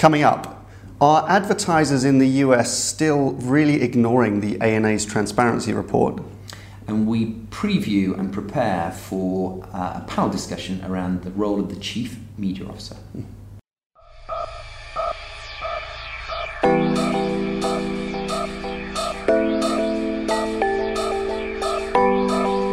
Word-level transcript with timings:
Coming 0.00 0.22
up, 0.22 0.64
are 0.98 1.28
advertisers 1.28 2.04
in 2.04 2.16
the 2.20 2.28
US 2.46 2.72
still 2.72 3.32
really 3.32 3.82
ignoring 3.82 4.40
the 4.40 4.58
ANA's 4.62 5.04
transparency 5.04 5.74
report? 5.74 6.22
And 6.86 7.06
we 7.06 7.34
preview 7.50 8.18
and 8.18 8.32
prepare 8.32 8.92
for 8.92 9.62
uh, 9.74 10.00
a 10.02 10.04
panel 10.08 10.30
discussion 10.30 10.82
around 10.86 11.22
the 11.22 11.30
role 11.32 11.60
of 11.60 11.68
the 11.68 11.78
Chief 11.78 12.18
Media 12.38 12.66
Officer. 12.66 12.96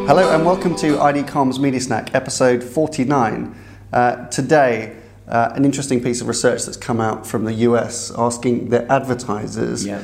Hello 0.07 0.34
and 0.34 0.46
welcome 0.46 0.78
to 0.78 0.98
ID 1.02 1.23
Comms 1.23 1.59
Media 1.59 1.82
Snack, 1.82 2.16
episode 2.16 2.64
49. 2.64 3.54
Uh, 3.91 4.28
today, 4.28 4.96
uh, 5.28 5.52
an 5.55 5.66
interesting 5.66 6.02
piece 6.02 6.21
of 6.21 6.28
research 6.28 6.66
that's 6.66 6.78
come 6.78 7.00
out 7.02 7.25
from 7.28 7.46
the 7.46 7.54
US 7.54 8.11
asking 8.18 8.70
their 8.70 8.89
advertisers 8.92 9.86
Yeah. 9.86 10.02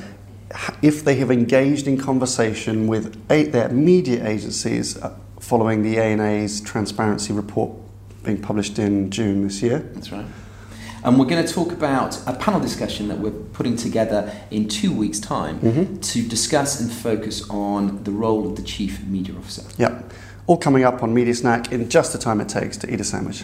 if 0.81 1.03
they 1.03 1.15
have 1.15 1.31
engaged 1.31 1.87
in 1.87 1.97
conversation 1.97 2.87
with 2.87 3.15
a- 3.29 3.45
their 3.45 3.69
media 3.69 4.27
agencies 4.27 4.97
uh, 5.01 5.13
following 5.39 5.81
the 5.83 5.97
ANA's 5.97 6.61
transparency 6.61 7.33
report 7.33 7.71
being 8.23 8.41
published 8.41 8.79
in 8.79 9.09
June 9.11 9.43
this 9.43 9.61
year. 9.61 9.79
That's 9.93 10.11
right. 10.11 10.25
And 11.05 11.19
we're 11.19 11.25
going 11.25 11.45
to 11.45 11.53
talk 11.53 11.73
about 11.73 12.17
a 12.25 12.33
panel 12.33 12.61
discussion 12.61 13.09
that 13.09 13.19
we're 13.19 13.31
putting 13.31 13.75
together 13.75 14.33
in 14.51 14.69
two 14.69 14.93
weeks' 14.93 15.19
time 15.19 15.59
Mm-hmm. 15.59 15.97
to 15.99 16.21
discuss 16.27 16.79
and 16.79 16.89
focus 16.89 17.47
on 17.49 18.01
the 18.05 18.11
role 18.11 18.47
of 18.47 18.55
the 18.55 18.61
Chief 18.61 19.03
Media 19.03 19.35
Officer. 19.35 19.63
Yep. 19.77 20.13
All 20.47 20.57
coming 20.57 20.85
up 20.85 21.03
on 21.03 21.13
Media 21.13 21.33
Snack 21.35 21.71
in 21.73 21.89
just 21.89 22.13
the 22.13 22.19
time 22.19 22.39
it 22.39 22.47
takes 22.47 22.77
to 22.77 22.93
eat 22.93 23.01
a 23.01 23.03
sandwich. 23.03 23.43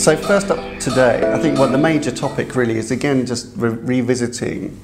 So, 0.00 0.16
first 0.16 0.50
up 0.50 0.80
today, 0.80 1.30
I 1.30 1.38
think 1.38 1.58
what 1.58 1.72
the 1.72 1.78
major 1.78 2.10
topic 2.10 2.56
really 2.56 2.78
is 2.78 2.90
again 2.90 3.26
just 3.26 3.54
re- 3.54 3.68
revisiting 3.68 4.80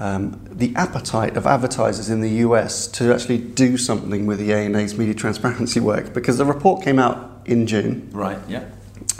um, 0.00 0.44
the 0.50 0.74
appetite 0.74 1.36
of 1.36 1.46
advertisers 1.46 2.10
in 2.10 2.22
the 2.22 2.30
US 2.44 2.88
to 2.88 3.14
actually 3.14 3.38
do 3.38 3.76
something 3.78 4.26
with 4.26 4.40
the 4.40 4.52
ANA's 4.52 4.98
media 4.98 5.14
transparency 5.14 5.78
work 5.78 6.12
because 6.12 6.38
the 6.38 6.44
report 6.44 6.82
came 6.82 6.98
out 6.98 7.40
in 7.44 7.68
June. 7.68 8.10
Right, 8.10 8.40
yeah. 8.48 8.64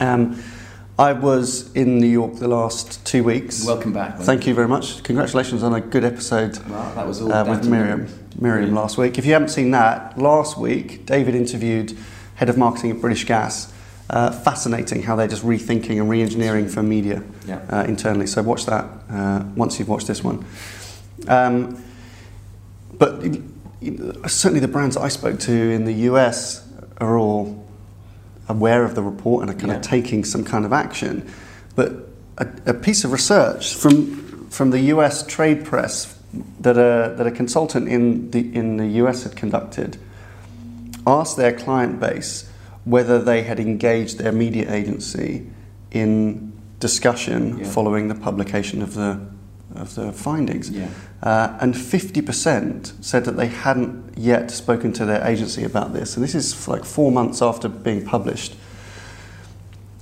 Um, 0.01 0.43
I 0.99 1.13
was 1.13 1.73
in 1.73 2.01
New 2.01 2.09
York 2.09 2.41
the 2.41 2.49
last 2.49 3.07
two 3.07 3.23
weeks. 3.23 3.65
Welcome 3.65 3.93
back. 3.93 4.19
Thank 4.19 4.45
you 4.45 4.55
very 4.55 4.67
much. 4.67 5.05
Congratulations 5.05 5.63
on 5.63 5.73
a 5.73 5.81
good 5.81 6.03
episode 6.03 6.59
Well, 6.67 6.95
that 6.97 7.07
was 7.07 7.23
all 7.23 7.33
uh, 7.33 7.45
with 7.45 7.65
Miriam. 7.65 8.09
Miriam 8.41 8.75
last 8.75 8.99
week. 8.99 9.19
If 9.19 9.25
you 9.25 9.35
haven't 9.35 9.51
seen 9.51 9.71
that, 9.71 10.19
last 10.19 10.59
week 10.59 11.07
David 11.07 11.37
interviewed 11.37 11.97
head 12.35 12.49
of 12.49 12.59
marketing 12.59 12.91
at 12.91 13.01
British 13.01 13.23
Gas. 13.23 13.73
Uh, 14.11 14.31
fascinating 14.31 15.03
how 15.03 15.15
they're 15.17 15.29
just 15.29 15.45
rethinking 15.45 15.99
and 16.01 16.09
re-engineering 16.09 16.67
for 16.67 16.83
media 16.83 17.23
Yeah. 17.47 17.61
uh, 17.69 17.85
internally. 17.87 18.27
So 18.27 18.43
watch 18.43 18.65
that 18.65 18.87
uh, 19.11 19.45
once 19.55 19.79
you've 19.79 19.89
watched 19.91 20.07
this 20.07 20.25
one. 20.25 20.47
Um, 21.27 21.83
but 22.97 23.23
certainly 24.27 24.61
the 24.61 24.69
brands 24.69 24.97
I 24.97 25.09
spoke 25.09 25.39
to 25.41 25.53
in 25.53 25.85
the 25.85 25.93
US 26.11 26.67
are 26.99 27.19
all 27.19 27.67
aware 28.49 28.83
of 28.83 28.95
the 28.95 29.03
report 29.03 29.43
and 29.43 29.51
are 29.51 29.59
kind 29.59 29.73
Yeah. 29.73 29.77
of 29.77 29.83
taking 29.83 30.25
some 30.25 30.43
kind 30.43 30.65
of 30.65 30.73
action. 30.73 31.29
But 31.77 31.93
a, 32.39 32.47
a 32.67 32.75
piece 32.75 33.05
of 33.05 33.13
research 33.13 33.75
from 33.75 34.47
from 34.49 34.71
the 34.71 34.81
US 34.95 35.23
trade 35.27 35.67
press 35.67 36.15
that 36.61 36.79
a 36.79 37.15
that 37.17 37.27
a 37.27 37.31
consultant 37.31 37.89
in 37.89 38.31
the 38.31 38.41
in 38.55 38.79
the 38.79 38.87
US 39.05 39.25
had 39.25 39.37
conducted 39.37 39.99
asked 41.07 41.37
their 41.37 41.53
client 41.53 42.01
base 42.01 42.49
whether 42.89 43.19
they 43.21 43.43
had 43.43 43.61
engaged 43.61 44.19
their 44.19 44.33
media 44.33 44.73
agency 44.73 45.47
in 45.91 46.53
discussion 46.81 47.59
Yeah. 47.59 47.67
following 47.67 48.09
the 48.09 48.15
publication 48.15 48.83
of 48.83 48.95
the 48.95 49.19
of 49.75 49.95
the 49.95 50.11
findings. 50.13 50.71
Yeah. 50.71 50.89
Uh, 51.23 51.57
and 51.61 51.75
50% 51.75 52.95
said 53.01 53.25
that 53.27 53.37
they 53.37 53.47
hadn't 53.49 54.15
yet 54.17 54.51
spoken 54.51 54.93
to 54.95 55.05
their 55.05 55.23
agency 55.25 55.63
about 55.63 55.93
this. 55.93 56.17
And 56.17 56.25
this 56.25 56.35
is 56.35 56.67
like 56.67 56.85
four 56.85 57.13
months 57.13 57.43
after 57.43 57.69
being 57.69 58.05
published. 58.05 58.57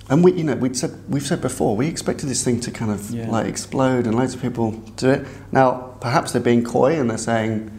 And 0.09 0.23
we, 0.23 0.33
you 0.35 0.45
know, 0.45 0.55
we'd 0.55 0.77
said, 0.77 0.93
we've 1.09 1.27
said 1.27 1.41
before, 1.43 1.77
we 1.77 1.89
expected 1.89 2.29
this 2.29 2.45
thing 2.45 2.61
to 2.61 2.71
kind 2.71 2.93
of 2.93 3.11
Yeah. 3.11 3.29
like 3.29 3.47
explode 3.47 4.07
and 4.07 4.15
loads 4.17 4.35
of 4.35 4.41
people 4.41 4.71
do 4.97 5.11
it. 5.11 5.27
Now, 5.51 5.73
perhaps 6.01 6.31
they're 6.33 6.41
being 6.41 6.63
coy 6.63 6.99
and 6.99 7.11
they're 7.11 7.19
saying, 7.19 7.71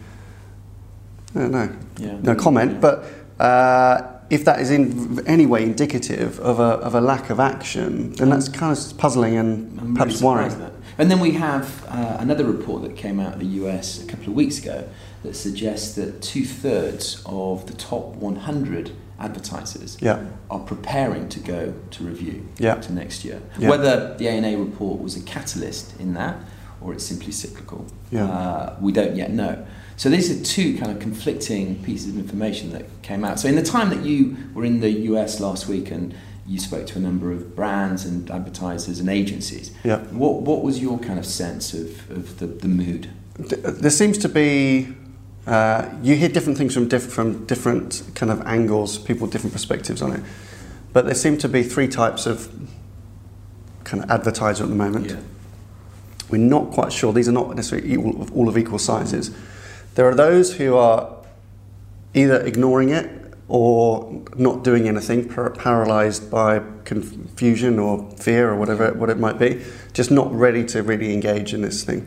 no, 1.34 1.48
no, 1.48 1.70
Yeah. 1.98 2.18
no 2.22 2.34
comment. 2.34 2.80
But 2.82 3.04
uh, 3.40 4.02
if 4.30 4.44
that 4.44 4.60
is 4.60 4.70
in 4.70 5.22
any 5.26 5.46
way 5.46 5.62
indicative 5.62 6.38
of 6.40 6.58
a, 6.60 6.62
of 6.86 6.94
a 6.94 7.00
lack 7.00 7.30
of 7.30 7.40
action, 7.40 8.12
then 8.12 8.28
that's 8.30 8.48
kind 8.48 8.76
of 8.76 8.98
puzzling 8.98 9.36
and 9.36 9.80
I'm 9.80 9.94
perhaps 9.94 10.20
really 10.20 10.26
worrying. 10.26 10.58
that. 10.58 10.72
And 10.98 11.10
then 11.10 11.20
we 11.20 11.32
have 11.32 11.84
uh, 11.88 12.16
another 12.18 12.44
report 12.44 12.82
that 12.82 12.96
came 12.96 13.20
out 13.20 13.34
of 13.34 13.40
the 13.40 13.46
US 13.62 14.02
a 14.02 14.06
couple 14.06 14.28
of 14.28 14.34
weeks 14.34 14.58
ago 14.58 14.88
that 15.22 15.34
suggests 15.34 15.94
that 15.94 16.20
two 16.22 16.44
thirds 16.44 17.22
of 17.26 17.66
the 17.66 17.72
top 17.74 18.16
100 18.16 18.90
advertisers 19.20 19.96
Yeah. 20.00 20.24
are 20.50 20.60
preparing 20.60 21.28
to 21.30 21.40
go 21.40 21.74
to 21.90 22.04
review 22.04 22.46
Yeah. 22.58 22.74
to 22.76 22.92
next 22.92 23.24
year. 23.24 23.40
Yeah. 23.58 23.70
Whether 23.70 24.16
the 24.18 24.28
ANA 24.28 24.56
report 24.58 25.00
was 25.00 25.16
a 25.16 25.20
catalyst 25.22 25.98
in 25.98 26.14
that 26.14 26.36
or 26.80 26.92
it's 26.92 27.04
simply 27.04 27.32
cyclical, 27.32 27.86
uh, 28.16 28.74
we 28.80 28.92
don't 28.92 29.16
yet 29.16 29.32
know. 29.32 29.64
So 29.98 30.08
these 30.08 30.30
are 30.30 30.42
two 30.44 30.78
kind 30.78 30.92
of 30.92 31.00
conflicting 31.00 31.82
pieces 31.82 32.10
of 32.10 32.18
information 32.18 32.70
that 32.70 32.86
came 33.02 33.24
out. 33.24 33.40
So 33.40 33.48
in 33.48 33.56
the 33.56 33.64
time 33.64 33.90
that 33.90 34.04
you 34.04 34.36
were 34.54 34.64
in 34.64 34.78
the 34.80 34.90
US 34.90 35.40
last 35.40 35.66
week 35.66 35.90
and 35.90 36.14
you 36.46 36.60
spoke 36.60 36.86
to 36.86 36.98
a 36.98 37.00
number 37.00 37.32
of 37.32 37.56
brands 37.56 38.04
and 38.04 38.30
advertisers 38.30 39.00
and 39.00 39.08
agencies, 39.10 39.72
Yeah. 39.82 39.98
what, 40.12 40.42
what 40.42 40.62
was 40.62 40.80
your 40.80 41.00
kind 41.00 41.18
of 41.18 41.26
sense 41.26 41.74
of, 41.74 42.08
of 42.12 42.38
the, 42.38 42.46
the 42.46 42.68
mood? 42.68 43.10
There 43.38 43.90
seems 43.90 44.18
to 44.18 44.28
be 44.28 44.94
uh, 45.48 45.88
you 46.00 46.14
hear 46.14 46.28
different 46.28 46.58
things 46.58 46.74
from 46.74 46.86
diff- 46.88 47.10
from 47.12 47.44
different 47.46 48.02
kind 48.14 48.30
of 48.30 48.40
angles, 48.46 48.98
people 48.98 49.22
with 49.22 49.32
different 49.32 49.52
perspectives 49.52 50.00
on 50.00 50.12
it. 50.12 50.20
But 50.92 51.06
there 51.06 51.14
seem 51.14 51.38
to 51.38 51.48
be 51.48 51.62
three 51.64 51.88
types 51.88 52.24
of 52.26 52.48
kind 53.82 54.04
of 54.04 54.10
advertiser 54.10 54.62
at 54.62 54.68
the 54.70 54.76
moment. 54.76 55.16
We're 56.30 56.38
not 56.38 56.70
quite 56.70 56.92
sure. 56.92 57.12
These 57.12 57.28
are 57.28 57.32
not 57.32 57.56
necessarily 57.56 57.92
equal, 57.94 58.28
all 58.32 58.48
of 58.48 58.56
equal 58.58 58.78
sizes. 58.78 59.30
There 59.98 60.08
are 60.08 60.14
those 60.14 60.54
who 60.54 60.76
are 60.76 61.16
either 62.14 62.40
ignoring 62.42 62.90
it 62.90 63.10
or 63.48 64.22
not 64.36 64.62
doing 64.62 64.86
anything, 64.86 65.28
par- 65.28 65.50
paralyzed 65.50 66.30
by 66.30 66.62
confusion 66.84 67.80
or 67.80 68.08
fear 68.12 68.48
or 68.48 68.54
whatever 68.54 68.92
what 68.92 69.10
it 69.10 69.18
might 69.18 69.40
be, 69.40 69.60
just 69.94 70.12
not 70.12 70.32
ready 70.32 70.64
to 70.66 70.84
really 70.84 71.12
engage 71.12 71.52
in 71.52 71.62
this 71.62 71.82
thing. 71.82 72.06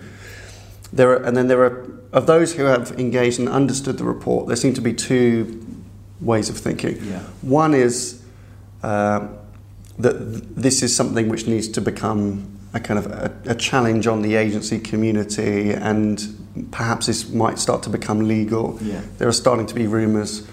There 0.93 1.09
are, 1.09 1.17
and 1.17 1.35
then 1.35 1.49
there 1.49 1.61
are 1.65 1.91
of 2.13 2.27
those 2.27 2.53
who 2.53 2.63
have 2.63 2.97
engaged 2.97 3.39
and 3.39 3.49
understood 3.49 3.97
the 3.97 4.05
report. 4.05 4.47
There 4.47 4.55
seem 4.55 4.73
to 4.75 4.81
be 4.81 4.93
two 4.93 5.61
ways 6.21 6.47
of 6.47 6.57
thinking. 6.57 7.03
Yeah. 7.03 7.19
One 7.41 7.73
is 7.73 8.23
um, 8.83 9.37
that 9.99 10.17
th- 10.17 10.43
this 10.55 10.81
is 10.81 10.95
something 10.95 11.27
which 11.27 11.45
needs 11.45 11.67
to 11.67 11.81
become 11.81 12.57
a 12.73 12.79
kind 12.79 12.97
of 12.97 13.07
a, 13.07 13.31
a 13.45 13.55
challenge 13.55 14.07
on 14.07 14.21
the 14.21 14.35
agency 14.35 14.79
community, 14.79 15.71
and 15.71 16.67
perhaps 16.71 17.07
this 17.07 17.29
might 17.29 17.59
start 17.59 17.83
to 17.83 17.89
become 17.89 18.27
legal. 18.27 18.77
Yeah. 18.81 19.01
There 19.17 19.27
are 19.27 19.33
starting 19.33 19.65
to 19.67 19.75
be 19.75 19.87
rumours 19.87 20.47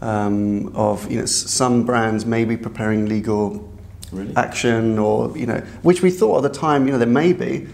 um, 0.00 0.74
of 0.76 1.10
you 1.10 1.18
know 1.20 1.26
some 1.26 1.84
brands 1.84 2.24
maybe 2.26 2.56
preparing 2.56 3.06
legal 3.06 3.70
Really? 4.12 4.36
action, 4.36 4.98
or 4.98 5.36
you 5.36 5.46
know, 5.46 5.58
which 5.82 6.00
we 6.02 6.10
thought 6.10 6.44
at 6.44 6.52
the 6.52 6.58
time, 6.58 6.86
you 6.86 6.92
know, 6.92 6.98
there 6.98 7.06
may 7.08 7.32
be. 7.32 7.66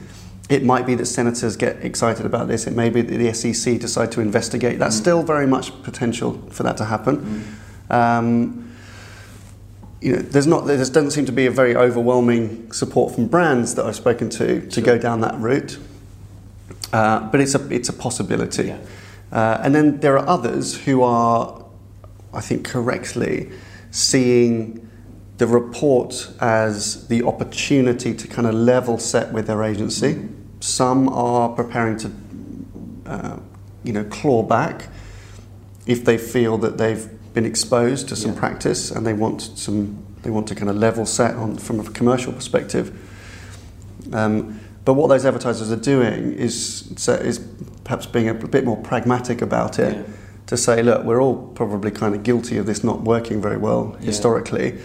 It 0.49 0.65
might 0.65 0.85
be 0.85 0.97
that 0.97 1.07
senators 1.07 1.55
get 1.57 1.77
excited 1.85 2.27
about 2.27 2.49
this. 2.49 2.67
It 2.67 2.75
may 2.75 2.91
be 2.91 3.03
that 3.03 3.17
the 3.19 3.33
SEC 3.33 3.79
decide 3.79 4.11
to 4.13 4.21
investigate. 4.21 4.81
That's 4.81 4.97
Mm. 4.97 5.01
still 5.01 5.23
very 5.23 5.47
much 5.47 5.71
potential 5.85 6.43
for 6.51 6.65
that 6.65 6.77
to 6.79 6.87
happen. 6.87 7.45
Um, 7.89 8.60
you 10.01 10.17
know, 10.17 10.23
there's 10.23 10.47
not. 10.47 10.67
There 10.67 10.77
doesn't 10.77 11.11
seem 11.11 11.27
to 11.27 11.33
be 11.33 11.47
a 11.47 11.51
very 11.51 11.77
overwhelming 11.77 12.73
support 12.73 13.15
from 13.15 13.27
brands 13.27 13.75
that 13.75 13.85
I've 13.85 13.97
spoken 13.97 14.31
to 14.31 14.61
to 14.61 14.71
Sure. 14.71 14.85
go 14.85 14.99
down 14.99 15.21
that 15.21 15.39
route. 15.39 15.79
Uh, 16.93 17.29
but 17.31 17.41
it's 17.41 17.55
a 17.55 17.69
it's 17.73 17.89
a 17.89 17.93
possibility. 17.93 18.69
Yeah. 18.69 18.79
Uh, 19.31 19.61
and 19.63 19.75
then 19.75 20.01
there 20.01 20.19
are 20.19 20.27
others 20.27 20.77
who 20.85 21.03
are, 21.03 21.65
I 22.33 22.41
think, 22.41 22.65
correctly 22.65 23.51
seeing 23.91 24.89
the 25.39 25.47
report 25.47 26.31
as 26.41 27.07
the 27.09 27.23
opportunity 27.23 28.15
to 28.15 28.27
kind 28.29 28.47
of 28.47 28.55
level 28.55 28.99
set 28.99 29.33
with 29.33 29.47
their 29.47 29.63
agency. 29.63 30.29
Some 30.61 31.09
are 31.09 31.49
preparing 31.51 31.97
to, 31.99 32.11
uh, 33.07 33.37
you 33.85 33.93
know, 33.93 34.05
claw 34.05 34.43
back 34.43 34.89
if 35.87 36.05
they 36.05 36.19
feel 36.19 36.59
that 36.59 36.77
they've 36.77 37.09
been 37.35 37.45
exposed 37.47 38.09
to 38.09 38.17
some 38.17 38.33
Yeah. 38.33 38.39
practice 38.39 38.91
and 38.91 39.07
they 39.07 39.13
want 39.13 39.43
some, 39.55 39.99
they 40.23 40.31
want 40.31 40.47
to 40.49 40.55
kind 40.55 40.69
of 40.71 40.77
level 40.77 41.07
set 41.07 41.35
on 41.37 41.57
from 41.57 41.81
a 41.81 41.85
commercial 41.85 42.33
perspective. 42.33 42.93
Um, 44.13 44.61
but 44.85 44.95
what 44.95 45.09
those 45.09 45.25
advertisers 45.25 45.71
are 45.71 45.77
doing 45.77 46.33
is 46.33 46.87
is 47.09 47.41
perhaps 47.85 48.07
being 48.07 48.29
a 48.29 48.35
bit 48.35 48.65
more 48.65 48.77
pragmatic 48.77 49.43
about 49.43 49.79
it. 49.79 49.97
Yeah. 49.97 50.03
To 50.47 50.57
say, 50.57 50.83
look, 50.83 51.05
we're 51.05 51.23
all 51.23 51.37
probably 51.55 51.93
kind 51.93 52.15
of 52.15 52.25
guilty 52.25 52.57
of 52.59 52.67
this 52.67 52.83
not 52.83 53.03
working 53.03 53.41
very 53.41 53.57
well 53.57 53.97
Yeah. 54.01 54.07
historically. 54.07 54.79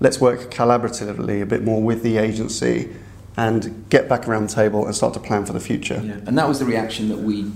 let's 0.00 0.20
work 0.20 0.50
collaboratively 0.52 1.40
a 1.40 1.46
bit 1.46 1.62
more 1.62 1.80
with 1.80 2.02
the 2.02 2.16
agency 2.16 2.88
and 3.36 3.84
get 3.88 4.08
back 4.08 4.26
around 4.26 4.48
the 4.48 4.52
table 4.52 4.84
and 4.84 4.96
start 4.96 5.14
to 5.14 5.20
plan 5.20 5.44
for 5.46 5.52
the 5.52 5.60
future. 5.60 6.02
Yeah. 6.04 6.14
And 6.26 6.36
that 6.36 6.48
was 6.48 6.58
the 6.58 6.64
reaction 6.64 7.08
that 7.08 7.18
we 7.20 7.50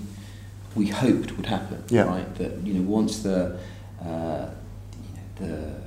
we 0.76 0.86
hoped 0.88 1.36
would 1.36 1.46
happen. 1.46 1.78
Yeah. 1.88 2.04
Right. 2.04 2.34
That 2.36 2.52
you 2.64 2.74
know 2.74 2.88
once 2.88 3.18
the 3.18 3.56
uh, 4.04 4.48
you 5.38 5.46
know, 5.46 5.52
the 5.52 5.86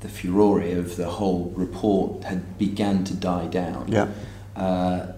the 0.00 0.08
furore 0.08 0.60
of 0.60 0.96
the 0.96 1.08
whole 1.08 1.52
report 1.56 2.22
had 2.24 2.56
began 2.56 3.02
to 3.04 3.14
die 3.14 3.46
down. 3.48 3.86
Yeah. 3.88 4.08
Uh, 4.54 5.12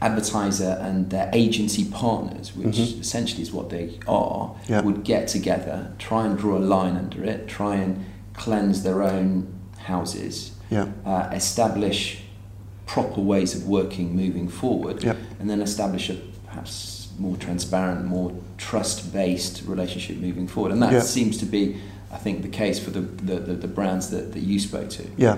advertiser 0.00 0.78
and 0.80 1.10
their 1.10 1.30
agency 1.34 1.84
partners, 1.84 2.54
which 2.56 2.76
Mhm. 2.76 3.00
essentially 3.00 3.42
is 3.42 3.52
what 3.52 3.68
they 3.70 3.98
are, 4.08 4.54
Yeah. 4.66 4.80
would 4.82 5.04
get 5.04 5.28
together, 5.28 5.92
try 5.98 6.26
and 6.26 6.38
draw 6.38 6.56
a 6.56 6.64
line 6.74 6.96
under 6.96 7.22
it, 7.24 7.46
try 7.48 7.76
and 7.76 8.04
cleanse 8.34 8.82
their 8.82 9.02
own 9.02 9.46
houses, 9.78 10.52
Yeah. 10.70 10.86
uh, 11.06 11.28
establish 11.32 12.22
proper 12.86 13.20
ways 13.20 13.54
of 13.54 13.66
working 13.68 14.14
moving 14.16 14.48
forward, 14.48 15.02
Yep. 15.04 15.16
and 15.38 15.48
then 15.50 15.60
establish 15.60 16.08
a 16.10 16.16
perhaps 16.46 17.03
more 17.18 17.36
transparent, 17.36 18.04
more 18.04 18.32
trust-based 18.58 19.62
relationship 19.66 20.16
moving 20.16 20.46
forward. 20.46 20.72
And 20.72 20.82
that 20.82 20.92
Yeah. 20.92 21.00
seems 21.00 21.38
to 21.38 21.46
be, 21.46 21.76
I 22.12 22.16
think, 22.16 22.42
the 22.42 22.48
case 22.48 22.78
for 22.78 22.90
the, 22.90 23.00
the, 23.00 23.36
the, 23.40 23.54
the 23.54 23.68
brands 23.68 24.10
that, 24.10 24.32
that 24.32 24.40
you 24.40 24.58
spoke 24.58 24.90
to. 24.90 25.04
Yeah, 25.16 25.36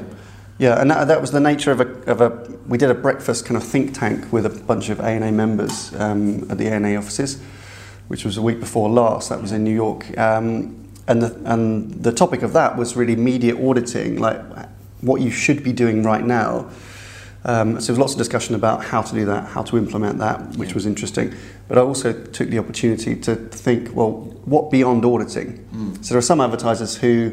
yeah, 0.59 0.81
and 0.81 0.91
that, 0.91 1.09
that 1.09 1.21
was 1.21 1.31
the 1.33 1.41
nature 1.41 1.71
of 1.71 1.81
a, 1.81 1.89
of 2.11 2.21
a. 2.21 2.31
We 2.67 2.79
did 2.79 2.91
a 2.91 2.95
breakfast 2.95 3.45
kind 3.45 3.57
of 3.57 3.65
think 3.65 3.93
tank 3.95 4.33
with 4.33 4.47
a 4.47 4.51
bunch 4.51 4.89
of 4.89 5.01
ANA 5.01 5.31
members 5.33 5.95
um, 5.95 6.51
at 6.51 6.57
the 6.57 6.67
ANA 6.69 6.97
offices, 6.97 7.39
which 8.09 8.25
was 8.25 8.37
a 8.39 8.43
week 8.43 8.59
before 8.59 8.89
last. 8.89 9.29
That 9.29 9.43
was 9.43 9.53
in 9.53 9.65
New 9.65 9.75
York, 9.75 10.17
um, 10.19 10.89
and 11.09 11.21
the 11.23 11.39
and 11.45 12.03
the 12.03 12.11
topic 12.13 12.43
of 12.43 12.55
that 12.55 12.77
was 12.77 12.97
really 12.97 13.17
media 13.17 13.55
auditing, 13.55 14.19
like 14.19 14.41
what 15.03 15.21
you 15.21 15.31
should 15.31 15.63
be 15.63 15.73
doing 15.73 16.03
right 16.03 16.25
now. 16.25 16.71
Um, 17.49 17.81
so 17.81 17.87
there 17.87 17.93
was 17.93 17.99
lots 18.01 18.13
of 18.15 18.19
discussion 18.19 18.57
about 18.57 18.85
how 18.85 19.03
to 19.03 19.15
do 19.15 19.25
that, 19.27 19.47
how 19.51 19.63
to 19.63 19.79
implement 19.79 20.19
that, 20.19 20.57
which 20.57 20.71
Yeah. 20.71 20.75
was 20.75 20.85
interesting. 20.87 21.33
But 21.69 21.79
I 21.79 21.81
also 21.81 22.13
took 22.13 22.51
the 22.51 22.59
opportunity 22.59 23.15
to 23.15 23.37
think, 23.37 23.95
well, 23.95 24.35
what 24.45 24.69
beyond 24.71 25.05
auditing? 25.05 25.61
Mm. 25.75 26.05
So 26.05 26.09
there 26.15 26.19
are 26.19 26.23
some 26.23 26.41
advertisers 26.41 26.97
who 26.97 27.33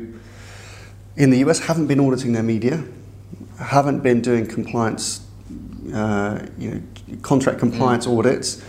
in 1.17 1.31
the 1.31 1.37
US 1.39 1.59
haven't 1.61 1.87
been 1.87 1.99
auditing 1.99 2.33
their 2.33 2.43
media, 2.43 2.83
haven't 3.59 4.01
been 4.03 4.21
doing 4.21 4.45
compliance, 4.45 5.21
uh, 5.91 6.39
you 6.59 6.69
know, 6.71 6.79
contract 7.23 7.57
compliance 7.57 8.05
audits. 8.05 8.61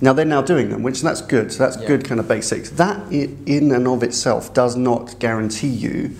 Now 0.00 0.14
they're 0.14 0.24
now 0.24 0.40
doing 0.42 0.70
them, 0.70 0.82
which 0.82 1.02
that's 1.02 1.20
good. 1.20 1.52
So 1.52 1.58
that's 1.58 1.76
Yeah. 1.78 1.88
good 1.88 2.04
kind 2.04 2.20
of 2.20 2.26
basics. 2.28 2.70
That 2.70 3.00
in 3.12 3.70
and 3.70 3.86
of 3.86 4.02
itself 4.02 4.52
does 4.54 4.76
not 4.76 5.18
guarantee 5.18 5.68
you 5.68 6.12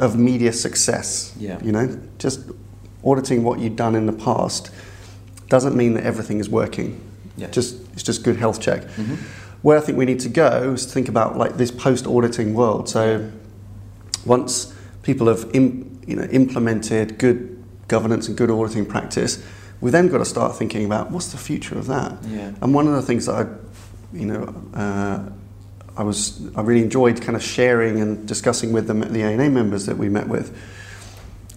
of 0.00 0.16
media 0.16 0.52
success. 0.52 1.32
Yeah. 1.38 1.58
You 1.62 1.72
know, 1.72 1.88
just 2.18 2.40
auditing 3.04 3.42
what 3.42 3.58
you've 3.58 3.76
done 3.76 3.94
in 3.94 4.06
the 4.06 4.12
past 4.12 4.70
doesn't 5.48 5.76
mean 5.76 5.94
that 5.94 6.04
everything 6.04 6.40
is 6.40 6.48
working. 6.48 7.00
Yeah. 7.36 7.48
Just 7.50 7.76
it's 7.92 8.02
just 8.02 8.22
good 8.24 8.36
health 8.36 8.60
check. 8.60 8.82
Mhm. 8.96 9.16
Where 9.62 9.78
I 9.78 9.80
think 9.80 9.98
we 9.98 10.04
need 10.04 10.20
to 10.20 10.28
go 10.28 10.72
is 10.74 10.86
to 10.86 10.92
think 10.92 11.08
about 11.08 11.36
like 11.36 11.56
this 11.56 11.70
post-auditing 11.70 12.54
world. 12.54 12.88
So 12.88 13.30
once 14.24 14.72
people 15.02 15.26
have 15.28 15.48
im, 15.52 15.98
you 16.06 16.16
know, 16.16 16.24
implemented 16.30 17.18
good 17.18 17.56
governance 17.88 18.28
and 18.28 18.36
good 18.36 18.50
auditing 18.50 18.84
practice, 18.86 19.38
we 19.80 19.90
then 19.90 20.08
got 20.08 20.18
to 20.18 20.24
start 20.24 20.56
thinking 20.56 20.84
about 20.84 21.10
what's 21.10 21.28
the 21.28 21.38
future 21.38 21.78
of 21.78 21.86
that. 21.86 22.12
Yeah. 22.28 22.52
And 22.60 22.74
one 22.74 22.86
of 22.86 22.94
the 22.94 23.02
things 23.02 23.26
that 23.26 23.34
I, 23.34 23.46
you 24.16 24.26
know, 24.26 24.54
uh, 24.74 25.20
I 25.96 26.02
was 26.02 26.40
I 26.54 26.60
really 26.62 26.82
enjoyed 26.82 27.20
kind 27.20 27.34
of 27.36 27.42
sharing 27.42 28.00
and 28.00 28.26
discussing 28.28 28.72
with 28.72 28.86
them 28.86 29.00
the 29.00 29.22
ANA 29.22 29.50
members 29.50 29.86
that 29.86 29.98
we 29.98 30.08
met 30.08 30.28
with 30.28 30.56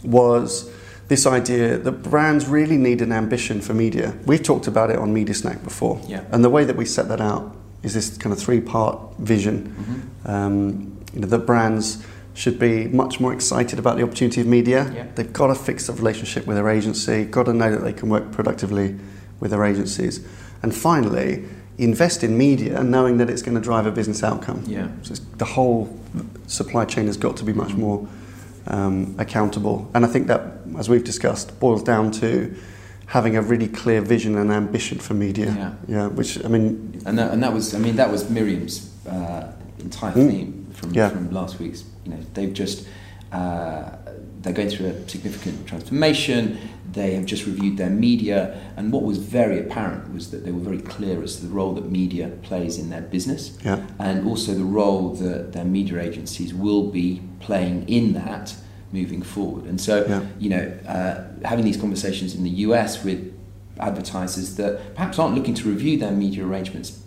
was 0.04 0.70
this 1.12 1.28
idea 1.28 1.78
that 1.78 1.92
brands 2.04 2.48
really 2.48 2.78
need 2.78 3.02
an 3.02 3.12
ambition 3.12 3.60
for 3.60 3.74
media. 3.74 4.13
We've 4.25 4.42
talked 4.42 4.66
about 4.66 4.90
it 4.92 4.98
on 4.98 5.13
Media 5.13 5.36
Snack 5.36 5.62
before, 5.62 6.00
Yeah. 6.08 6.22
and 6.31 6.42
the 6.42 6.50
way 6.50 6.63
that 6.63 6.78
we 6.78 6.86
set 6.86 7.10
that 7.10 7.19
out 7.19 7.54
is 7.84 7.94
this 7.94 8.18
kind 8.18 8.31
of 8.31 8.40
three-part 8.40 8.98
vision. 9.19 9.75
Mhm. 10.25 10.30
Um, 10.34 10.92
you 11.13 11.19
know, 11.19 11.28
that 11.28 11.46
brands 11.46 11.98
should 12.34 12.58
be 12.58 12.88
much 12.88 13.19
more 13.19 13.34
excited 13.34 13.78
about 13.78 13.98
the 13.98 14.04
opportunity 14.04 14.40
of 14.40 14.48
media. 14.48 14.90
Yeah. 14.96 15.04
They've 15.16 15.34
got 15.34 15.48
to 15.48 15.56
fix 15.56 15.88
the 15.88 15.94
relationship 15.94 16.48
with 16.48 16.56
their 16.56 16.69
agency, 16.69 17.25
got 17.25 17.46
to 17.48 17.54
know 17.54 17.69
that 17.72 17.84
they 17.84 17.92
can 17.92 18.08
work 18.08 18.31
productively 18.31 18.96
with 19.42 19.52
their 19.52 19.66
agencies. 19.66 20.22
And 20.63 20.74
finally, 20.74 21.44
invest 21.78 22.24
in 22.24 22.38
media 22.38 22.81
knowing 22.84 23.18
that 23.18 23.30
it's 23.30 23.42
going 23.42 23.56
to 23.56 23.62
drive 23.69 23.86
a 23.86 23.92
business 23.92 24.24
outcome. 24.24 24.63
Yeah. 24.66 24.88
So 25.02 25.12
it's, 25.12 25.22
the 25.40 25.50
whole 25.58 25.90
supply 26.48 26.86
chain 26.86 27.08
has 27.08 27.18
got 27.18 27.36
to 27.36 27.44
be 27.44 27.52
much 27.52 27.74
more 27.75 28.08
um, 28.68 29.16
accountable. 29.18 29.90
And 29.94 30.06
I 30.06 30.08
think 30.08 30.28
that, 30.28 30.42
as 30.78 30.90
we've 30.90 31.04
discussed, 31.04 31.60
boils 31.60 31.84
down 31.84 32.12
to 32.12 32.54
having 33.08 33.36
a 33.36 33.42
really 33.42 33.68
clear 33.68 34.02
vision 34.02 34.38
and 34.38 34.52
ambition 34.52 34.98
for 35.00 35.13
media. 35.13 35.46
Yeah. 35.46 35.74
Yeah, 35.88 36.08
which, 36.08 36.44
I 36.46 36.48
mean, 36.48 37.02
And 37.06 37.18
that, 37.18 37.31
and 37.34 37.44
that 37.44 37.54
was, 37.54 37.74
I 37.75 37.80
mean, 37.80 37.96
that 37.98 38.10
was 38.12 38.30
Miriam's 38.30 38.90
uh, 39.08 39.52
entire 39.80 40.13
Mm. 40.13 40.30
theme 40.30 40.68
from, 40.74 40.94
Yeah. 40.94 41.10
from 41.10 41.31
last 41.31 41.60
week's. 41.60 41.84
You 42.06 42.12
know, 42.13 42.19
they've 42.34 42.54
just 42.54 42.88
uh, 43.31 43.84
they're 44.42 44.54
going 44.54 44.69
through 44.69 44.88
a 44.88 45.08
significant 45.10 45.66
transformation. 45.68 46.58
They 46.94 47.14
have 47.16 47.26
just 47.26 47.46
reviewed 47.46 47.78
their 47.78 47.90
media, 47.90 48.60
and 48.76 48.92
what 48.92 49.04
was 49.04 49.18
very 49.18 49.60
apparent 49.60 50.14
was 50.14 50.32
that 50.32 50.44
they 50.46 50.52
were 50.52 50.60
very 50.60 50.80
clear 50.82 51.24
as 51.24 51.38
to 51.38 51.46
the 51.46 51.54
role 51.54 51.74
that 51.76 51.90
media 51.90 52.30
plays 52.42 52.78
in 52.78 52.90
their 52.90 53.02
business, 53.02 53.58
yeah, 53.64 53.86
and 54.00 54.28
also 54.28 54.54
the 54.54 54.64
role 54.64 55.10
that 55.16 55.54
their 55.54 55.66
media 55.66 56.00
agencies 56.02 56.54
will 56.54 56.88
be 56.90 57.22
playing 57.40 57.88
in 57.88 58.14
that 58.14 58.56
moving 58.92 59.22
forward. 59.22 59.66
And 59.66 59.80
so, 59.80 60.06
Yeah. 60.08 60.22
you 60.38 60.50
know, 60.50 60.72
uh, 60.88 61.22
having 61.46 61.64
these 61.64 61.78
conversations 61.78 62.36
in 62.36 62.44
the 62.44 62.50
US 62.68 63.04
with 63.06 63.32
advertisers 63.80 64.56
that 64.58 64.96
perhaps 64.96 65.18
aren't 65.18 65.36
looking 65.36 65.54
to 65.56 65.70
review 65.70 65.98
their 65.98 66.12
media 66.12 66.46
arrangements 66.46 67.00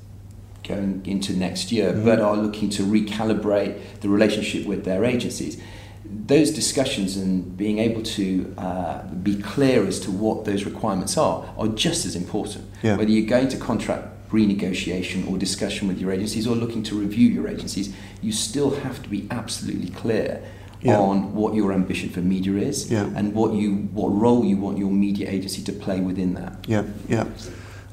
going 0.66 1.02
into 1.04 1.34
next 1.36 1.70
year, 1.70 1.92
Mhm. 1.92 2.04
but 2.04 2.20
are 2.20 2.36
looking 2.36 2.70
to 2.70 2.82
recalibrate 2.82 3.74
the 4.00 4.08
relationship 4.08 4.66
with 4.66 4.84
their 4.84 5.04
agencies. 5.04 5.58
Those 6.04 6.50
discussions 6.50 7.16
and 7.16 7.56
being 7.56 7.78
able 7.78 8.02
to 8.02 8.54
uh, 8.58 9.02
be 9.22 9.36
clear 9.40 9.86
as 9.86 9.98
to 10.00 10.10
what 10.10 10.44
those 10.44 10.64
requirements 10.64 11.16
are 11.16 11.44
are 11.58 11.68
just 11.68 12.04
as 12.06 12.14
important. 12.14 12.64
Yeah. 12.82 12.96
Whether 12.96 13.10
you're 13.10 13.26
going 13.28 13.48
to 13.48 13.56
contract 13.56 14.08
renegotiation 14.30 15.30
or 15.30 15.38
discussion 15.38 15.88
with 15.88 15.98
your 16.00 16.10
agencies 16.12 16.46
or 16.46 16.56
looking 16.56 16.82
to 16.84 16.94
review 16.98 17.28
your 17.28 17.48
agencies, 17.48 17.94
you 18.20 18.32
still 18.32 18.70
have 18.80 19.02
to 19.02 19.08
be 19.08 19.26
absolutely 19.30 19.90
clear 19.90 20.42
Yeah. 20.82 20.98
on 20.98 21.34
what 21.34 21.54
your 21.54 21.72
ambition 21.72 22.10
for 22.10 22.20
media 22.20 22.54
is 22.56 22.90
Yeah. 22.90 23.08
and 23.16 23.32
what 23.34 23.54
you 23.54 23.88
what 23.94 24.08
role 24.08 24.44
you 24.44 24.56
want 24.58 24.76
your 24.78 24.90
media 24.90 25.28
agency 25.30 25.62
to 25.62 25.72
play 25.72 26.00
within 26.00 26.34
that. 26.34 26.52
yeah, 26.68 26.82
yeah. 27.08 27.24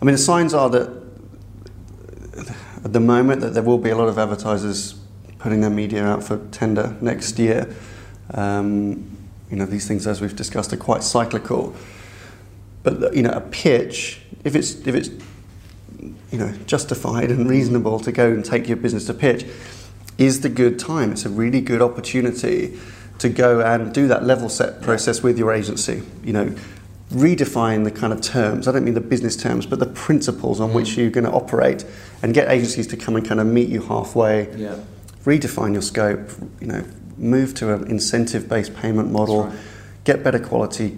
I 0.01 0.05
mean, 0.05 0.15
the 0.15 0.21
signs 0.21 0.53
are 0.53 0.69
that 0.69 0.89
at 2.83 2.91
the 2.93 2.99
moment 2.99 3.41
that 3.41 3.53
there 3.53 3.63
will 3.63 3.77
be 3.77 3.89
a 3.89 3.95
lot 3.95 4.07
of 4.09 4.17
advertisers 4.17 4.95
putting 5.37 5.61
their 5.61 5.69
media 5.69 6.03
out 6.05 6.23
for 6.23 6.37
tender 6.51 6.95
next 7.01 7.39
year. 7.39 7.67
Um, 8.33 9.17
you 9.49 9.57
know, 9.57 9.65
these 9.65 9.87
things, 9.87 10.07
as 10.07 10.21
we've 10.21 10.35
discussed, 10.35 10.71
are 10.73 10.77
quite 10.77 11.03
cyclical. 11.03 11.75
But 12.83 13.15
you 13.15 13.21
know, 13.21 13.31
a 13.31 13.41
pitch, 13.41 14.21
if 14.43 14.55
it's 14.55 14.75
if 14.87 14.95
it's 14.95 15.09
you 16.31 16.37
know 16.37 16.51
justified 16.65 17.29
and 17.29 17.49
reasonable 17.49 17.99
to 17.99 18.11
go 18.11 18.31
and 18.31 18.43
take 18.43 18.67
your 18.67 18.77
business 18.77 19.05
to 19.07 19.13
pitch, 19.13 19.45
is 20.17 20.41
the 20.41 20.49
good 20.49 20.79
time. 20.79 21.11
It's 21.11 21.25
a 21.25 21.29
really 21.29 21.61
good 21.61 21.81
opportunity 21.81 22.79
to 23.19 23.29
go 23.29 23.61
and 23.61 23.93
do 23.93 24.07
that 24.07 24.23
level 24.23 24.49
set 24.49 24.81
process 24.81 25.21
with 25.21 25.37
your 25.37 25.51
agency. 25.51 26.01
You 26.23 26.33
know, 26.33 26.55
redefine 27.11 27.83
the 27.83 27.91
kind 27.91 28.13
of 28.13 28.21
terms. 28.21 28.67
I 28.67 28.71
don't 28.71 28.85
mean 28.85 28.93
the 28.95 29.01
business 29.01 29.35
terms, 29.35 29.65
but 29.65 29.79
the 29.79 29.85
principles 29.85 30.59
on 30.59 30.73
which 30.73 30.97
you're 30.97 31.11
going 31.11 31.25
to 31.25 31.31
operate, 31.31 31.85
and 32.23 32.33
get 32.33 32.49
agencies 32.49 32.87
to 32.87 32.97
come 32.97 33.15
and 33.15 33.27
kind 33.27 33.39
of 33.39 33.45
meet 33.47 33.69
you 33.69 33.81
halfway 33.81 34.47
Yeah. 34.55 34.75
redefine 35.25 35.73
your 35.73 35.81
scope, 35.83 36.29
you 36.59 36.67
know, 36.67 36.83
move 37.21 37.53
to 37.55 37.73
an 37.73 37.87
incentive-based 37.87 38.75
payment 38.75 39.11
model, 39.11 39.45
right. 39.45 39.57
get 40.03 40.23
better 40.23 40.39
quality 40.39 40.97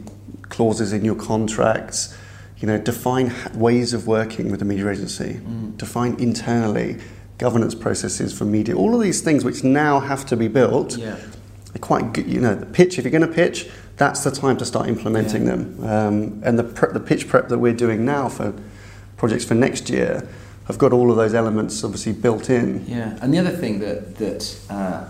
clauses 0.49 0.93
in 0.93 1.03
your 1.03 1.15
contracts, 1.15 2.15
you 2.57 2.67
know, 2.67 2.77
define 2.77 3.33
ways 3.53 3.93
of 3.93 4.07
working 4.07 4.49
with 4.49 4.59
the 4.59 4.65
media 4.65 4.89
agency, 4.89 5.41
Mm. 5.45 5.77
define 5.77 6.15
internally 6.19 6.97
governance 7.37 7.75
processes 7.75 8.31
for 8.31 8.45
media. 8.45 8.75
All 8.75 8.95
of 8.95 9.01
these 9.01 9.19
things 9.21 9.43
which 9.43 9.63
now 9.63 9.99
have 9.99 10.25
to 10.27 10.37
be 10.37 10.47
built 10.47 10.97
Yeah. 10.97 11.15
are 11.75 11.79
quite 11.79 12.13
good. 12.13 12.27
You 12.27 12.39
know, 12.39 12.55
the 12.55 12.65
pitch, 12.65 12.97
if 12.97 13.03
you're 13.03 13.11
going 13.11 13.27
to 13.27 13.27
pitch, 13.27 13.69
that's 13.97 14.23
the 14.23 14.31
time 14.31 14.55
to 14.57 14.65
start 14.65 14.87
implementing 14.87 15.43
Yeah. 15.45 15.51
them. 15.55 15.77
Um, 15.83 16.39
and 16.43 16.57
the, 16.57 16.63
prep, 16.63 16.93
the 16.93 16.99
pitch 16.99 17.27
prep 17.27 17.49
that 17.49 17.57
we're 17.57 17.73
doing 17.73 18.05
now 18.05 18.29
for 18.29 18.53
projects 19.17 19.43
for 19.45 19.55
next 19.55 19.89
year 19.89 20.23
have 20.65 20.77
got 20.77 20.93
all 20.93 21.11
of 21.11 21.17
those 21.17 21.33
elements 21.33 21.83
obviously 21.83 22.13
built 22.13 22.49
in. 22.49 22.85
Yeah, 22.87 23.17
and 23.21 23.33
the 23.33 23.39
other 23.39 23.49
thing 23.49 23.79
that 23.79 24.15
that 24.17 24.55
uh, 24.69 25.03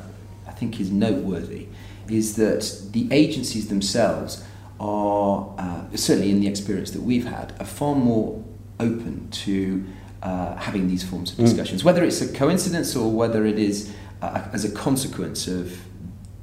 I 0.54 0.56
think 0.56 0.80
is 0.80 0.92
noteworthy 0.92 1.68
is 2.10 2.36
that 2.36 2.82
the 2.92 3.08
agencies 3.12 3.70
themselves 3.70 4.44
are 4.80 5.54
uh, 5.58 5.96
certainly 5.96 6.30
in 6.30 6.42
the 6.42 6.48
experience 6.48 6.92
that 6.92 7.02
we've 7.02 7.26
had 7.26 7.54
are 7.60 7.66
far 7.66 7.96
more 7.96 8.44
open 8.80 9.30
to 9.32 9.84
uh, 10.22 10.56
having 10.58 10.88
these 10.88 11.04
forms 11.04 11.32
of 11.32 11.38
Mm. 11.38 11.46
discussions, 11.46 11.84
whether 11.84 12.04
it's 12.04 12.22
a 12.22 12.32
coincidence 12.32 12.96
or 12.96 13.12
whether 13.12 13.46
it 13.46 13.58
is 13.58 13.92
uh, 14.22 14.44
as 14.54 14.64
a 14.64 14.72
consequence 14.72 15.48
of 15.48 15.80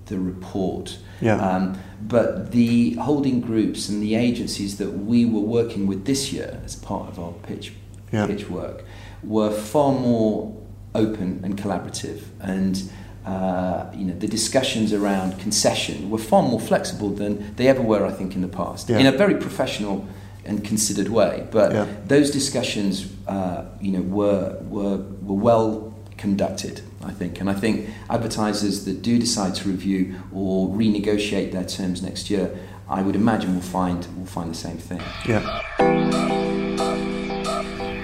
the 0.07 0.19
report. 0.19 0.99
Yeah. 1.21 1.37
Um, 1.37 1.79
but 2.02 2.50
the 2.50 2.95
holding 2.95 3.40
groups 3.40 3.88
and 3.88 4.02
the 4.02 4.17
agencies 4.17 4.79
that 4.79 4.90
we 4.90 5.25
were 5.25 5.40
working 5.59 5.87
with 5.87 6.05
this 6.05 6.33
year 6.33 6.61
as 6.64 6.75
part 6.75 7.09
of 7.09 7.19
our 7.21 7.33
pitch 7.33 7.73
Yeah. 8.12 8.26
pitch 8.26 8.50
work 8.50 8.85
were 9.23 9.50
far 9.52 9.93
more 9.93 10.57
open 10.95 11.40
and 11.45 11.57
collaborative 11.57 12.23
and 12.40 12.90
uh, 13.27 13.85
you 13.95 14.05
know 14.07 14.15
the 14.15 14.27
discussions 14.29 14.93
around 14.93 15.39
concession 15.39 16.11
were 16.11 16.19
far 16.19 16.43
more 16.43 16.61
flexible 16.61 17.11
than 17.11 17.55
they 17.57 17.69
ever 17.69 17.83
were 17.83 18.05
I 18.07 18.12
think 18.12 18.35
in 18.35 18.41
the 18.43 18.49
past 18.49 18.89
Yeah. 18.89 18.99
in 18.99 19.07
a 19.07 19.12
very 19.12 19.35
professional 19.35 20.07
and 20.45 20.65
considered 20.65 21.09
way 21.09 21.47
but 21.50 21.73
Yeah. 21.73 21.87
those 22.07 22.31
discussions 22.31 23.07
uh, 23.29 23.65
you 23.81 23.93
know 23.93 24.00
were 24.03 24.57
were 24.69 24.99
were 25.23 25.41
well 25.49 25.95
conducted 26.17 26.81
I 27.05 27.12
think 27.12 27.41
and 27.41 27.49
I 27.50 27.55
think 27.55 27.89
advertisers 28.09 28.85
that 28.87 29.03
do 29.03 29.19
decide 29.19 29.55
to 29.57 29.69
review 29.69 30.15
or 30.33 30.69
renegotiate 30.69 31.53
their 31.53 31.65
terms 31.65 32.03
next 32.03 32.31
year 32.31 32.50
I 32.89 33.03
would 33.03 33.17
imagine 33.17 33.55
will 33.55 33.62
find 33.81 34.07
will 34.19 34.27
find 34.27 34.50
the 34.50 34.59
same 34.59 34.79
thing 34.79 35.00
Yeah. 35.29 35.43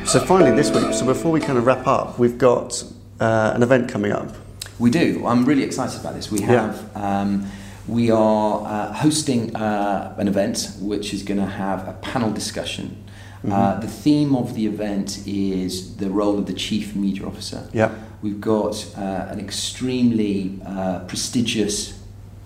So 0.07 0.21
finally, 0.25 0.53
this 0.53 0.71
week, 0.71 0.95
so 0.95 1.05
before 1.05 1.33
we 1.33 1.41
kind 1.41 1.59
of 1.59 1.67
wrap 1.67 1.85
up, 1.87 2.17
we've 2.17 2.39
got 2.39 2.81
uh, 3.21 3.53
an 3.57 3.63
event 3.65 3.91
coming 3.91 4.13
up. 4.13 4.31
We 4.79 4.91
do. 4.91 5.25
I'm 5.27 5.45
really 5.45 5.63
excited 5.63 6.01
about 6.01 6.15
this. 6.15 6.31
We 6.31 6.41
Yeah. 6.41 6.47
have. 6.47 6.97
Um, 6.97 7.47
we 7.89 8.11
are 8.11 8.63
uh, 8.67 8.93
hosting 8.93 9.55
uh, 9.55 10.15
an 10.19 10.27
event 10.29 10.73
which 10.81 11.15
is 11.15 11.23
going 11.23 11.39
to 11.41 11.47
have 11.47 11.87
a 11.89 11.93
panel 12.03 12.31
discussion. 12.33 12.97
Mm-hmm. 13.45 13.53
Uh, 13.53 13.81
the 13.81 13.87
theme 13.87 14.35
of 14.35 14.55
the 14.55 14.67
event 14.67 15.23
is 15.27 15.97
the 15.97 16.11
role 16.11 16.37
of 16.39 16.47
the 16.47 16.53
chief 16.53 16.97
media 16.97 17.25
officer. 17.27 17.69
Yeah. 17.73 17.91
We've 18.23 18.41
got 18.41 18.75
uh, 18.99 19.29
an 19.31 19.39
extremely 19.39 20.59
uh, 20.67 21.01
prestigious 21.07 21.95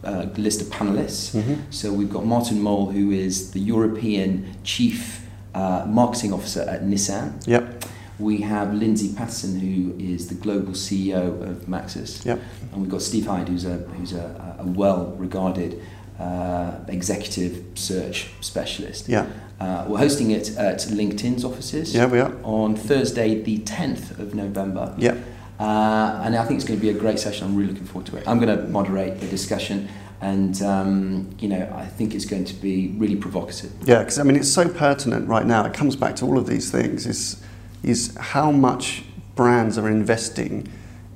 uh, 0.04 0.26
list 0.36 0.60
of 0.60 0.68
panelists. 0.68 1.34
Mhm. 1.34 1.56
So 1.70 1.92
we've 1.92 2.10
got 2.12 2.24
Martin 2.26 2.60
Mole, 2.60 2.90
who 2.90 3.10
is 3.10 3.50
the 3.52 3.60
European 3.60 4.44
chief 4.62 5.26
uh, 5.54 5.84
marketing 5.86 6.32
officer 6.32 6.62
at 6.62 6.84
Nissan. 6.84 7.32
Yep. 7.46 7.84
We 8.20 8.42
have 8.42 8.74
Lindsay 8.74 9.14
Pattison, 9.14 9.58
who 9.58 9.98
is 9.98 10.28
the 10.28 10.34
global 10.34 10.72
CEO 10.74 11.42
of 11.48 11.66
Maxus. 11.68 12.24
Yep. 12.24 12.38
And 12.72 12.82
we've 12.82 12.90
got 12.90 13.00
Steve 13.02 13.26
Hyde, 13.26 13.48
who's 13.48 13.64
a, 13.64 13.78
who's 13.78 14.12
a, 14.12 14.56
a 14.60 14.64
well 14.66 15.06
regarded 15.16 15.80
uh, 16.18 16.72
executive 16.88 17.64
search 17.74 18.28
specialist. 18.40 19.08
Yeah. 19.08 19.26
Uh, 19.58 19.86
we're 19.88 19.98
hosting 19.98 20.30
it 20.32 20.54
at 20.56 20.78
LinkedIn's 20.80 21.44
offices 21.44 21.94
Yeah, 21.94 22.06
we 22.06 22.20
are. 22.20 22.32
on 22.44 22.76
Thursday, 22.76 23.42
the 23.42 23.58
10th 23.58 24.18
of 24.18 24.34
November. 24.34 24.94
Yeah. 24.98 25.16
Uh, 25.58 26.20
and 26.24 26.36
I 26.36 26.44
think 26.44 26.58
it's 26.60 26.68
going 26.68 26.78
to 26.78 26.82
be 26.82 26.90
a 26.90 26.98
great 26.98 27.18
session. 27.18 27.46
I'm 27.46 27.56
really 27.56 27.72
looking 27.72 27.86
forward 27.86 28.06
to 28.10 28.16
it. 28.18 28.26
I'm 28.28 28.38
going 28.38 28.54
to 28.56 28.64
moderate 28.68 29.20
the 29.20 29.26
discussion, 29.28 29.88
and 30.22 30.60
um, 30.62 31.28
you 31.38 31.48
know, 31.48 31.70
I 31.74 31.84
think 31.84 32.14
it's 32.14 32.24
going 32.24 32.46
to 32.46 32.54
be 32.54 32.94
really 32.96 33.16
provocative. 33.16 33.70
Yeah, 33.84 33.98
because 33.98 34.18
I 34.18 34.22
mean, 34.22 34.36
it's 34.36 34.50
so 34.50 34.70
pertinent 34.70 35.28
right 35.28 35.44
now. 35.44 35.66
It 35.66 35.74
comes 35.74 35.96
back 35.96 36.16
to 36.16 36.24
all 36.24 36.38
of 36.38 36.46
these 36.46 36.70
things. 36.70 37.04
Is 37.06 37.42
is 37.82 38.16
how 38.18 38.50
much 38.50 39.04
brands 39.34 39.78
are 39.78 39.88
investing 39.88 40.66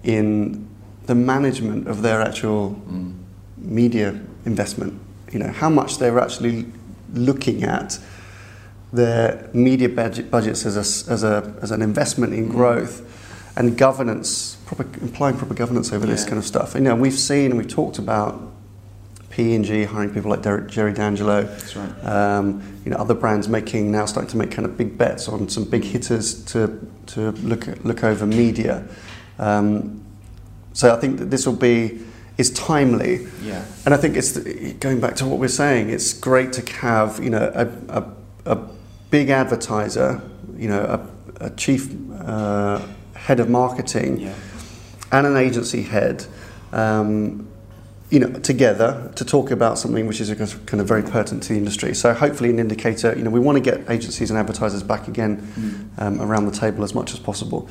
in 0.02 0.66
the 1.06 1.14
management 1.14 1.86
of 1.88 2.02
their 2.02 2.22
actual 2.22 2.70
Mm. 2.90 3.12
media 3.58 4.14
investment. 4.46 4.92
You 5.32 5.38
know, 5.40 5.48
how 5.50 5.68
much 5.70 5.98
they're 5.98 6.18
actually 6.20 6.66
looking 7.12 7.64
at 7.64 7.98
their 8.92 9.48
media 9.52 9.88
budget, 9.88 10.30
budgets 10.30 10.64
as 10.66 10.76
a, 10.76 11.12
as 11.12 11.24
a 11.24 11.54
as 11.62 11.70
an 11.70 11.82
investment 11.82 12.32
in 12.32 12.48
growth 12.48 13.02
and 13.56 13.76
governance, 13.76 14.56
proper 14.66 14.84
implying 15.00 15.36
proper 15.36 15.54
governance 15.54 15.92
over 15.92 16.06
this 16.06 16.24
kind 16.24 16.38
of 16.38 16.44
stuff. 16.44 16.74
You 16.74 16.80
know, 16.80 16.94
we've 16.94 17.18
seen 17.18 17.50
and 17.50 17.56
we've 17.58 17.68
talked 17.68 17.98
about 17.98 18.40
P 19.34 19.56
and 19.56 19.64
G 19.64 19.82
hiring 19.82 20.14
people 20.14 20.30
like 20.30 20.42
Derek, 20.42 20.68
Gerry 20.68 20.92
D'Angelo. 20.92 21.42
That's 21.42 21.74
right. 21.74 22.04
Um, 22.04 22.62
you 22.84 22.92
know, 22.92 22.98
other 22.98 23.14
brands 23.14 23.48
making 23.48 23.90
now 23.90 24.06
starting 24.06 24.30
to 24.30 24.36
make 24.36 24.52
kind 24.52 24.64
of 24.64 24.76
big 24.76 24.96
bets 24.96 25.28
on 25.28 25.48
some 25.48 25.64
big 25.64 25.82
hitters 25.82 26.44
to 26.52 26.88
to 27.06 27.32
look 27.42 27.66
look 27.84 28.04
over 28.04 28.26
media. 28.26 28.86
Um, 29.40 30.04
so 30.72 30.94
I 30.94 31.00
think 31.00 31.18
that 31.18 31.30
this 31.30 31.46
will 31.46 31.56
be 31.56 31.98
is 32.38 32.50
timely, 32.50 33.26
Yeah. 33.42 33.64
and 33.84 33.92
I 33.92 33.96
think 33.96 34.16
it's 34.16 34.38
going 34.78 35.00
back 35.00 35.16
to 35.16 35.26
what 35.26 35.40
we're 35.40 35.48
saying. 35.48 35.90
It's 35.90 36.12
great 36.12 36.52
to 36.52 36.72
have 36.76 37.22
you 37.22 37.30
know 37.30 37.50
a, 37.54 37.66
a, 37.98 38.04
a 38.52 38.58
big 39.10 39.30
advertiser, 39.30 40.20
you 40.56 40.68
know, 40.68 40.80
a, 41.40 41.46
a 41.46 41.50
chief 41.50 41.88
uh, 42.24 42.80
head 43.14 43.40
of 43.40 43.48
marketing 43.48 44.20
Yeah. 44.20 44.34
and 45.10 45.26
an 45.26 45.36
agency 45.36 45.82
head, 45.82 46.24
um, 46.72 47.46
you 48.10 48.18
know, 48.20 48.28
together 48.40 49.10
to 49.16 49.24
talk 49.24 49.50
about 49.50 49.78
something 49.78 50.06
which 50.06 50.20
is 50.20 50.30
a 50.30 50.36
kind 50.36 50.80
of 50.80 50.86
very 50.86 51.02
pertinent 51.02 51.42
to 51.44 51.48
the 51.54 51.58
industry. 51.58 51.94
So 51.94 52.12
hopefully, 52.12 52.50
an 52.50 52.58
indicator. 52.58 53.14
You 53.16 53.24
know, 53.24 53.30
we 53.30 53.40
want 53.40 53.56
to 53.56 53.62
get 53.62 53.90
agencies 53.90 54.30
and 54.30 54.38
advertisers 54.38 54.82
back 54.82 55.08
again 55.08 55.38
Mm. 55.58 56.02
um, 56.02 56.20
around 56.20 56.46
the 56.46 56.52
table 56.52 56.84
as 56.84 56.94
much 56.94 57.12
as 57.12 57.18
possible. 57.18 57.68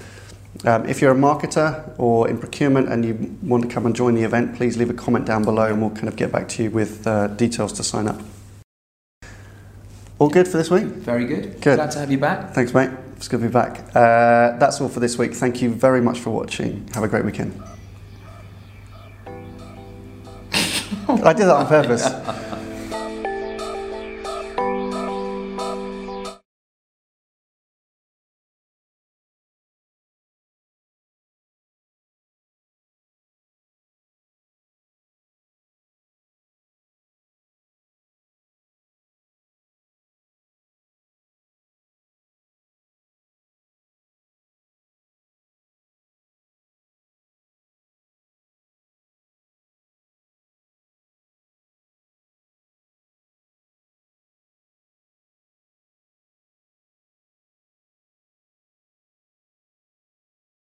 Um, 0.66 0.88
if 0.88 1.02
you're 1.02 1.12
a 1.12 1.16
marketer 1.16 1.84
or 1.98 2.30
in 2.30 2.38
procurement 2.38 2.88
and 2.88 3.04
you 3.04 3.38
want 3.42 3.64
to 3.64 3.70
come 3.70 3.86
and 3.86 3.96
join 3.96 4.16
the 4.16 4.24
event, 4.24 4.56
please 4.56 4.78
leave 4.78 4.90
a 4.90 4.94
comment 4.94 5.26
down 5.26 5.44
below, 5.44 5.66
and 5.66 5.82
we'll 5.82 5.90
kind 5.92 6.08
of 6.08 6.16
get 6.16 6.32
back 6.32 6.48
to 6.50 6.64
you 6.64 6.70
with 6.70 7.06
uh, 7.08 7.28
details 7.28 7.74
to 7.74 7.84
sign 7.84 8.08
up. 8.08 8.22
All 10.20 10.30
good 10.30 10.48
for 10.48 10.58
this 10.58 10.70
week? 10.70 10.86
Very 10.86 11.26
good. 11.26 11.60
Good. 11.62 11.76
Glad 11.76 11.92
to 11.92 12.00
have 12.00 12.12
you 12.12 12.20
back. 12.20 12.54
Thanks, 12.54 12.74
mate. 12.74 12.92
It's 13.18 13.28
good 13.28 13.42
to 13.42 13.48
be 13.48 13.52
back. 13.52 13.80
Uh, 13.96 14.58
that's 14.58 14.80
all 14.80 14.90
for 14.90 15.00
this 15.00 15.18
week. 15.18 15.34
Thank 15.34 15.62
you 15.62 15.70
very 15.74 16.02
much 16.02 16.20
for 16.20 16.30
watching. 16.30 16.88
Have 16.94 17.04
a 17.04 17.08
great 17.08 17.26
weekend. 17.26 17.60
I 21.26 21.34
did 21.34 21.46
that 21.46 21.56
on 21.56 21.68
purpose. 21.68 22.04